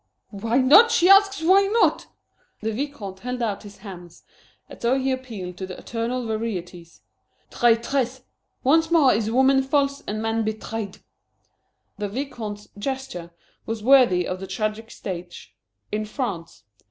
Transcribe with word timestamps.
"Why 0.31 0.57
not? 0.57 0.89
She 0.89 1.07
asks 1.09 1.43
why 1.43 1.67
not!" 1.67 2.07
The 2.61 2.71
Vicomte 2.73 3.19
held 3.19 3.43
out 3.43 3.61
his 3.61 3.77
hands, 3.77 4.23
as 4.67 4.81
though 4.81 4.97
he 4.97 5.11
appealed 5.11 5.57
to 5.57 5.67
the 5.67 5.77
eternal 5.77 6.25
verities. 6.25 7.01
"Traîtresse! 7.51 8.21
Once 8.63 8.89
more 8.89 9.13
is 9.13 9.29
woman 9.29 9.61
false 9.61 10.01
and 10.07 10.19
man 10.19 10.43
betrayed!" 10.43 11.03
The 11.99 12.09
Vicomte's 12.09 12.67
gesture 12.79 13.29
was 13.67 13.83
worthy 13.83 14.27
of 14.27 14.39
the 14.39 14.47
tragic 14.47 14.89
stage 14.89 15.55
in 15.91 16.05
France. 16.05 16.63